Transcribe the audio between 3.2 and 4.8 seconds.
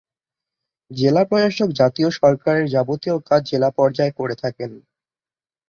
কাজ জেলা পর্যায়ে করে থাকেন।